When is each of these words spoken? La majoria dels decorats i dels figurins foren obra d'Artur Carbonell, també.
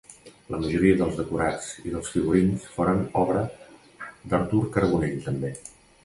La 0.53 0.59
majoria 0.61 0.93
dels 0.99 1.17
decorats 1.17 1.67
i 1.89 1.91
dels 1.95 2.07
figurins 2.13 2.65
foren 2.77 3.03
obra 3.25 3.43
d'Artur 4.31 4.63
Carbonell, 4.79 5.21
també. 5.27 5.53